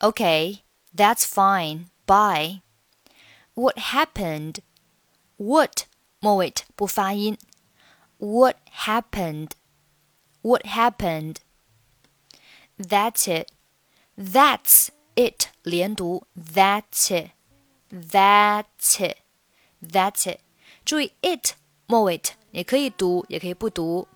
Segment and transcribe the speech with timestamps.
[0.00, 0.63] Okay,
[0.93, 1.89] that's fine.
[2.05, 2.61] Bye.
[3.53, 4.59] What happened?
[5.37, 5.85] What
[6.19, 7.37] 末尾不发音。
[8.17, 9.51] What happened?
[10.41, 11.37] What happened?
[12.77, 13.51] That's it.
[14.17, 16.27] That's it 连读。
[16.35, 17.31] That's it.
[17.91, 19.17] That's it.
[19.81, 20.39] That's it.
[20.85, 21.55] 注意 it
[21.87, 22.21] 末尾
[22.51, 24.07] 也可以读，也可以不读。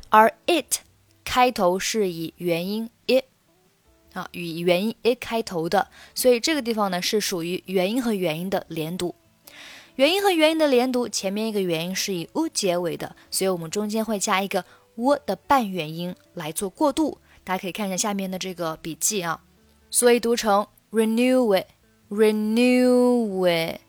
[0.09, 0.79] 而 it
[1.23, 3.23] 开头是以元音 i
[4.13, 9.13] 啊，以元音 i 开头的，所以这个地方呢是属于元音和元音的连读。
[9.96, 14.63] 元音和元音的连读，前面一个元音是以 u 结尾的，所以我们中间会加一个
[14.96, 17.18] w 的半元音来做过渡。
[17.44, 19.41] 大家可以看一下下面的这个笔记啊，
[19.90, 23.81] 所以读成 renew it，renew it，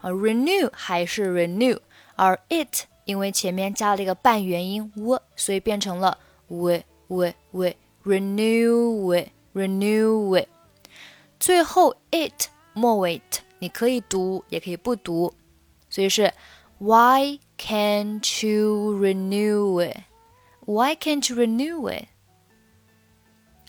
[0.00, 1.78] 啊，renew 还是 renew，
[2.16, 6.18] 而 it 因为前面加了一个半元音 w，所以变成了
[6.48, 10.48] w w w，renew it，renew it，
[11.38, 13.45] 最后 it 末尾 t。
[13.59, 15.33] 你可以读，也可以不读，
[15.89, 16.33] 所以是
[16.79, 19.97] Why can't you renew it?
[20.65, 22.07] Why can't you renew it?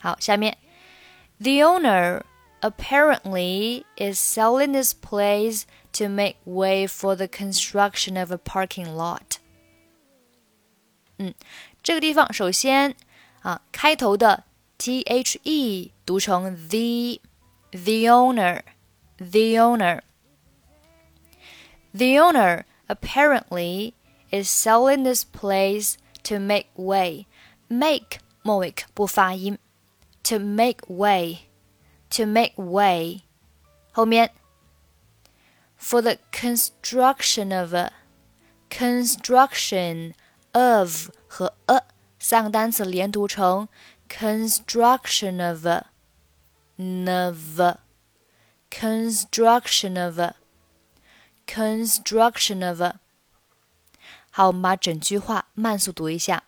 [0.00, 0.56] 好，下面
[1.38, 2.22] The owner
[2.60, 9.38] apparently is selling this place to make way for the construction of a parking lot.
[11.18, 11.34] 嗯，
[11.82, 12.94] 这个地方首先
[13.42, 14.44] 啊，开头的
[14.78, 17.20] t h e 读成 the
[17.70, 18.62] the owner。
[19.18, 20.02] the owner.
[21.94, 23.94] The owner apparently
[24.30, 27.26] is selling this place to make way.
[27.68, 29.58] Make 末尾不发音。
[30.24, 31.48] To make way,
[32.10, 33.22] to make way.
[33.92, 34.30] 后面
[35.76, 37.90] for the construction of a
[38.70, 40.14] construction
[40.52, 41.82] of 和 a
[42.18, 43.68] 三个单词连读成
[44.08, 45.86] construction of a
[46.78, 47.60] of
[48.76, 50.18] construction of
[51.46, 52.80] construction of
[54.30, 56.44] 好，我们把整句话慢速读一下。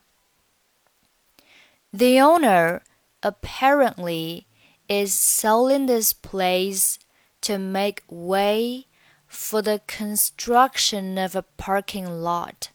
[1.90, 2.80] The owner
[3.20, 4.46] apparently
[4.88, 6.96] is selling this place
[7.42, 8.86] to make way
[9.28, 12.70] for the construction of a parking lot.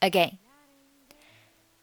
[0.00, 0.38] Again.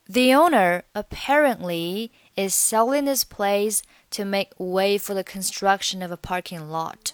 [0.07, 3.81] The owner apparently is selling this place
[4.11, 7.11] to make way for the construction of a parking lot。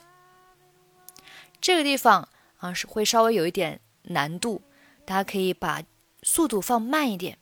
[1.60, 2.28] 这个地方
[2.58, 4.62] 啊是会稍微有一点难度，
[5.06, 5.84] 大家可以把
[6.22, 7.38] 速度放慢一点。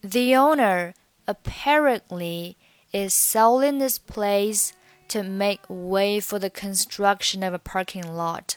[0.00, 0.94] The owner
[1.26, 2.56] apparently
[2.92, 4.70] is selling this place
[5.08, 8.56] to make way for the construction of a parking lot.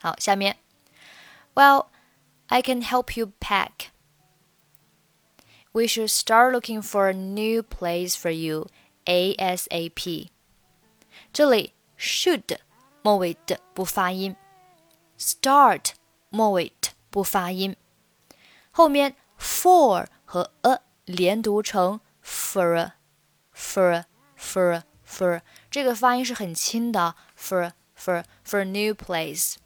[0.00, 0.56] 好，下面，
[1.54, 1.86] Well,
[2.48, 3.90] I can help you pack
[5.72, 8.68] we should start looking for a new place for you
[9.06, 10.28] ASAP。
[11.32, 12.58] 这里 should
[13.02, 14.36] 末尾的不发音，
[15.18, 15.92] start
[16.30, 17.76] 末尾的不发音。
[18.70, 22.92] 后面 for 和 a 连读成 for
[23.54, 24.04] for
[24.38, 29.56] for for，这个发音是很轻的 for for for new place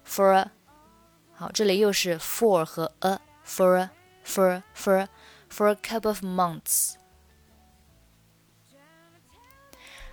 [0.03, 0.51] for a
[1.33, 3.89] 好，这里又是 for 和 a for a
[4.23, 5.07] for for
[5.49, 6.95] for a couple of months。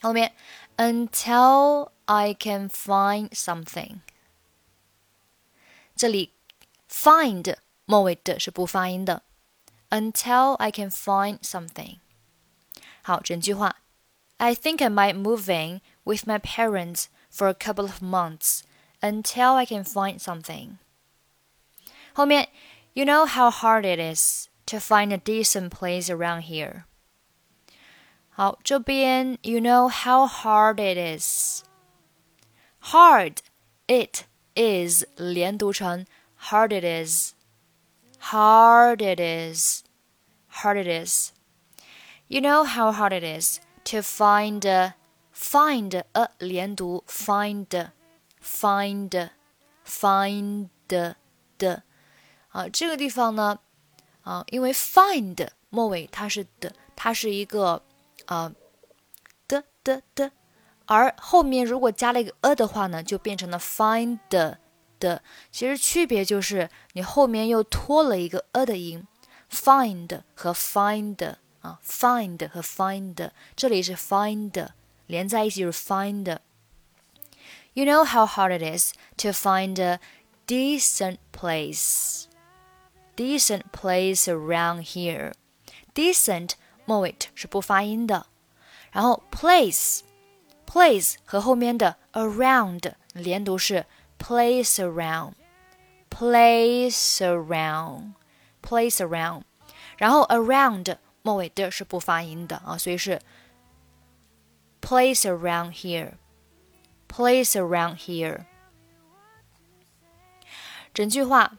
[0.00, 0.32] 后面
[0.76, 4.00] until I can find something，
[5.96, 6.32] 这里
[6.90, 7.56] find
[7.86, 9.22] 末尾的是不发音的，
[9.90, 11.98] until I can find something。
[13.02, 13.76] 好，整句话，
[14.38, 18.62] I think I might move in with my parents for a couple of months
[19.00, 20.78] until I can find something。
[22.14, 22.48] 后面，
[22.96, 26.84] You know how hard it is to find a decent place around here。
[28.30, 31.64] 好，这边 you know how hard it is.
[32.92, 33.38] Hard
[33.88, 36.06] it is 连读成
[36.40, 37.34] hard it is.
[38.30, 39.82] Hard it is.
[40.62, 41.32] Hard it is.
[42.28, 44.94] You know how hard it is to find a
[45.34, 47.66] find a 连读 find
[48.43, 49.29] find
[49.85, 51.15] find 的
[52.49, 53.59] 啊，这个地方呢
[54.21, 57.83] 啊，因为 find 末尾它是的，它是一个。
[58.25, 58.53] 啊
[59.47, 60.31] 的的的，
[60.85, 64.59] 而后面如果加了一个 a 的话呢，就变成了 find 的。
[65.51, 69.07] 其实区别就是你后面又拖了一个 a 的音
[69.49, 74.67] ，find 和 find 啊，find 和 find，这里是 find
[75.07, 76.37] 连在一起就是 find。
[77.72, 79.98] You know how hard it is to find a
[80.46, 82.26] decent place.
[83.16, 85.32] Decent place around here.
[85.94, 86.52] Decent
[86.84, 88.26] 末尾是不发音的。
[88.92, 90.00] 然后 place
[90.66, 93.86] place 和后面的 around 连读是
[94.18, 95.32] place around
[96.08, 98.12] place around
[98.62, 99.42] place around，
[99.98, 103.20] 然后 around 末尾的是不发音的啊，所以是
[104.80, 106.12] place around here
[107.08, 108.46] place around here。
[110.92, 111.58] 整句话，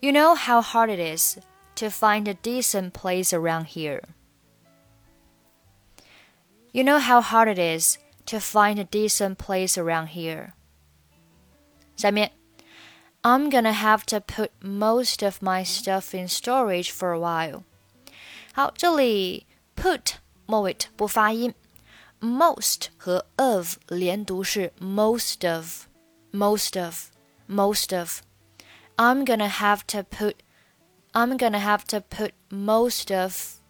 [0.00, 1.38] You know how hard it is
[1.76, 4.02] to find a decent place around here.
[6.72, 10.54] You know how hard it is to find a decent place around here.
[11.96, 12.32] 下面
[13.22, 17.62] I'm gonna have to put most of my stuff in storage for a while。
[18.54, 20.14] 好，这里 put
[20.46, 21.54] 末尾不发音
[22.20, 30.36] ，most 和 of 连读是 most of，most of，most of。I'm gonna have to put
[31.12, 33.60] I'm gonna have to put most of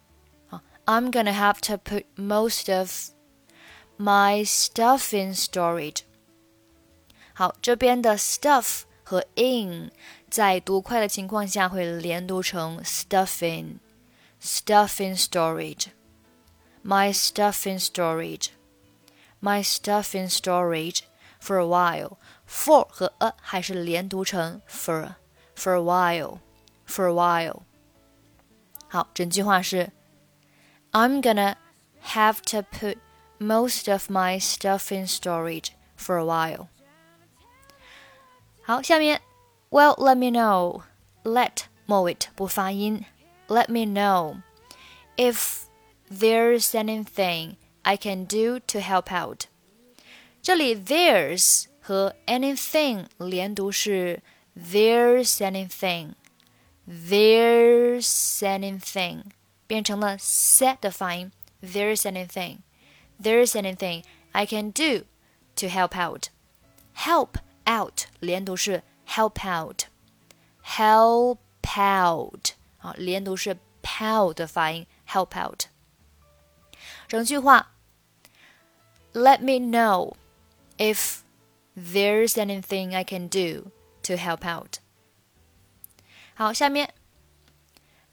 [0.85, 3.11] I'm gonna have to put most of
[3.97, 6.01] my stuff in storage。
[7.33, 9.91] 好，这边的 stuff 和 in
[10.29, 13.77] 在读快的情况下会连读成 stuffing
[14.41, 15.87] stuff in storage。
[16.87, 18.49] My stuff in storage.
[19.39, 21.03] My stuff in storage
[21.39, 22.17] for a while.
[22.45, 25.15] For 和 a 还是连读成 for
[25.55, 26.39] for a while
[26.85, 27.63] for a while。
[28.87, 29.91] 好，整句话是
[30.91, 31.55] I'm gonna
[32.03, 32.97] have to put
[33.39, 36.67] most of my stuff in storage for a while.
[38.61, 39.21] 好，下面
[39.69, 40.83] Well, let me know.
[41.23, 43.05] Let 末尾不发音。
[43.47, 44.41] Let me know
[45.17, 45.63] if
[46.09, 49.47] there's anything I can do to help out.
[50.41, 54.21] 这里 there's 和 anything 连读是
[54.55, 56.13] there's anything,
[56.87, 59.23] there's anything
[59.65, 61.31] 变成了 set 的发音。
[61.61, 62.57] There's anything,
[63.21, 65.05] there's anything I can do
[65.55, 66.27] to help out.
[66.93, 69.85] Help out 连读是 help out,
[70.65, 75.67] help out 啊，连读是 pow 的发音，help out。
[77.07, 77.71] 整句话，
[79.13, 80.13] Let me know
[80.77, 81.19] if
[81.75, 83.71] there's anything I can do
[84.03, 84.79] to help out.
[86.35, 86.93] 好，下面，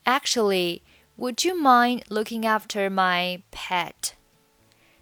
[0.05, 0.83] Actually,
[1.17, 4.13] would you mind looking after my pet？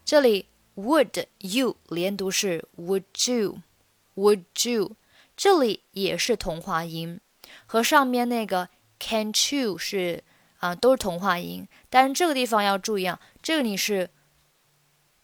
[0.04, 4.96] 这里 would you 连读是 would you，would you，
[5.36, 7.20] 这里也是同化音，
[7.66, 8.68] 和上面那个
[8.98, 10.22] can you 是
[10.63, 14.09] 啊都是同化音，但是这个地方要注意啊，这个你是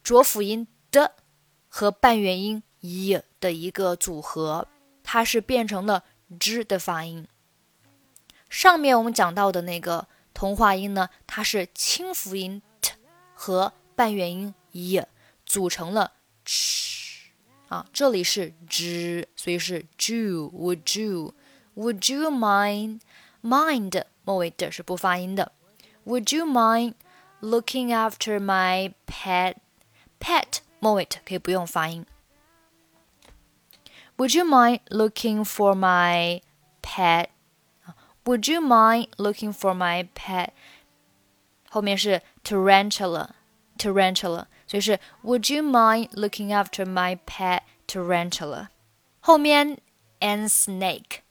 [0.04, 1.16] 浊辅音的
[1.70, 4.68] 和半元音 y 的一个组合，
[5.02, 6.04] 它是变成了
[6.38, 7.26] z 的发音。
[8.50, 12.96] 上面我们讲到的那个同化音呢，它是清辅音 t
[13.34, 15.02] 和半元音 y
[15.46, 16.12] 组成了
[16.44, 17.30] ch
[17.70, 21.34] 啊，这里是 z，所以是 you would you
[21.76, 23.00] would you mind
[23.42, 25.53] mind 末尾的是不发音的，
[26.07, 26.95] Would you mind
[27.41, 29.57] looking after my pet
[30.19, 32.07] pet 末尾可以不用发音。
[34.17, 36.41] would you mind looking for my
[36.83, 37.31] pet?
[38.25, 40.51] Would you mind looking for my pet?
[41.69, 43.31] 后面是 tarantula
[43.77, 48.69] tarantula，所以是 Would you mind looking after my pet tarantula？
[49.21, 49.79] 后面
[50.21, 51.23] and snake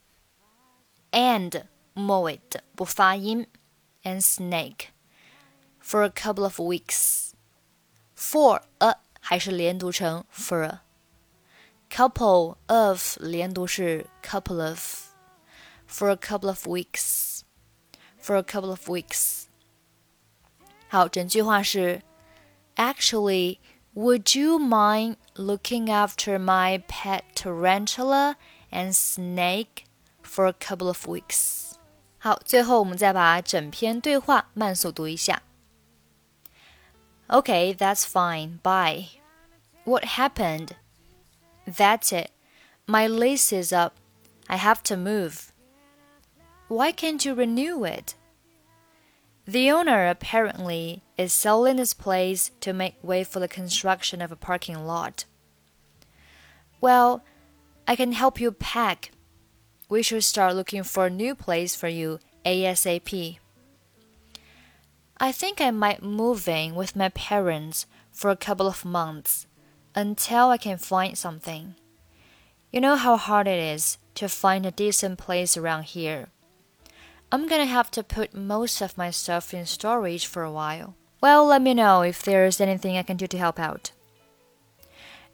[1.98, 3.46] and 末尾的不发音
[4.02, 4.88] and snake
[5.80, 7.30] for a couple of weeks
[8.16, 15.10] for a 还是连读成 for a。couple of 连读是 couple of
[15.88, 17.42] for a couple of weeks
[18.20, 19.44] for a couple of weeks。
[20.88, 22.02] 好，整句话是
[22.76, 23.58] Actually,
[23.94, 28.34] would you mind looking after my pet tarantula
[28.72, 29.84] and snake
[30.22, 31.67] for a couple of weeks?
[32.18, 35.42] 好，最后我们再把整篇对话慢速读一下。
[37.28, 38.58] Okay, that's fine.
[38.62, 39.20] Bye.
[39.84, 40.76] What happened?
[41.66, 42.30] That's it.
[42.86, 43.94] My lease is up.
[44.46, 45.52] I have to move.
[46.68, 48.14] Why can't you renew it?
[49.46, 54.36] The owner apparently is selling this place to make way for the construction of a
[54.36, 55.26] parking lot.
[56.80, 57.22] Well,
[57.86, 59.10] I can help you pack.
[59.89, 63.39] We should start looking for a new place for you ASAP.
[65.17, 69.47] I think I might move in with my parents for a couple of months
[69.95, 71.73] until I can find something.
[72.71, 76.27] You know how hard it is to find a decent place around here.
[77.31, 80.95] I'm gonna have to put most of my stuff in storage for a while.
[81.19, 83.91] Well, let me know if there's anything I can do to help out.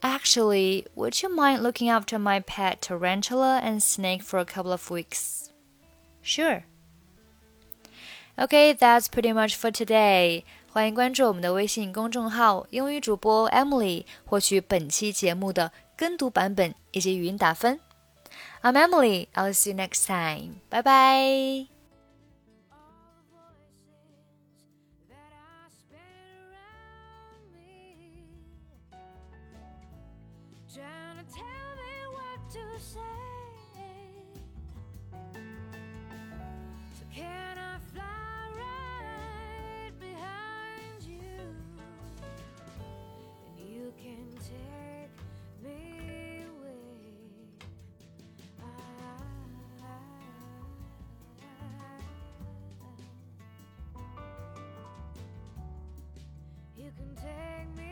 [0.02, 4.90] Actually, would you mind looking after my pet tarantula and snake for a couple of
[4.90, 5.50] weeks?
[6.22, 6.64] Sure.
[8.38, 10.44] Okay, that's pretty much for today.
[10.72, 17.80] 欢迎关注我们的微信公众号“英语主播 Emily”，获取本期节目的跟读版本以及语音打分。
[18.62, 19.26] I'm Emily.
[19.34, 20.60] I'll see you next time.
[20.70, 21.73] Bye bye.
[57.15, 57.84] take me